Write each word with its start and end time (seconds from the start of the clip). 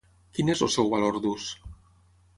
Quin 0.37 0.47
és 0.53 0.63
el 0.67 0.71
seu 0.77 0.89
valor 0.95 1.21
d'ús? 1.27 1.49